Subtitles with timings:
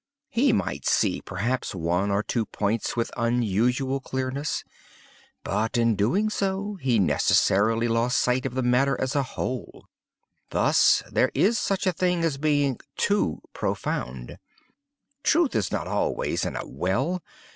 [0.29, 4.63] He might see, perhaps, one or two points with unusual clearness,
[5.43, 5.95] but in so
[6.75, 9.85] doing he, necessarily, lost sight of the matter as a whole.
[10.49, 14.39] Thus there is such a thing as being too profound.
[15.21, 17.21] Truth is not always in a well.